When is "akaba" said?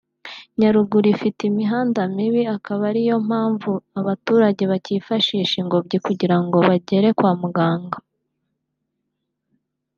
2.55-2.83